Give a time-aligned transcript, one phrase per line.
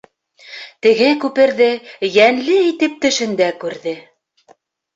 [0.85, 1.67] Теге күперҙе
[2.11, 3.97] йәнле итеп төшөндә күрҙе.